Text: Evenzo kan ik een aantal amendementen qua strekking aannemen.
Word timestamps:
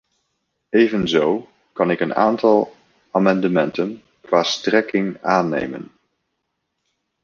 Evenzo 0.71 1.47
kan 1.73 1.89
ik 1.91 1.99
een 1.99 2.15
aantal 2.15 2.75
amendementen 3.11 4.03
qua 4.21 4.43
strekking 4.43 5.21
aannemen. 5.21 5.91